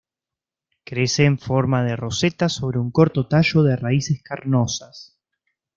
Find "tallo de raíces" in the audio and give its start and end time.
3.27-4.23